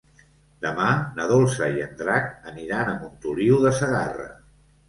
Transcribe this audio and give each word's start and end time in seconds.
Demà 0.65 0.87
na 1.19 1.27
Dolça 1.33 1.69
i 1.75 1.83
en 1.87 1.93
Drac 2.01 2.33
aniran 2.53 2.93
a 2.95 2.97
Montoliu 3.05 3.63
de 3.67 3.75
Segarra. 3.83 4.31